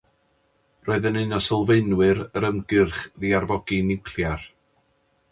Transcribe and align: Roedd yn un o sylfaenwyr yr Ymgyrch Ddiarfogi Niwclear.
Roedd 0.85 1.03
yn 1.09 1.17
un 1.19 1.35
o 1.35 1.39
sylfaenwyr 1.47 2.21
yr 2.39 2.47
Ymgyrch 2.49 3.03
Ddiarfogi 3.25 3.79
Niwclear. 3.91 4.47